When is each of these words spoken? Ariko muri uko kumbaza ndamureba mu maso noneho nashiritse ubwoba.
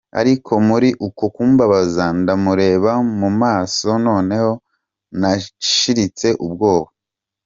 Ariko 0.19 0.51
muri 0.67 0.89
uko 1.07 1.23
kumbaza 1.35 2.03
ndamureba 2.19 2.91
mu 3.19 3.29
maso 3.41 3.87
noneho 4.07 4.51
nashiritse 5.19 6.29
ubwoba. 6.45 6.89